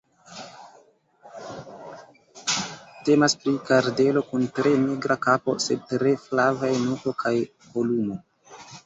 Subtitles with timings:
[3.09, 7.35] Temas pri kardelo kun tre nigra kapo, sed tre flavaj nuko kaj
[7.69, 8.19] kolumo.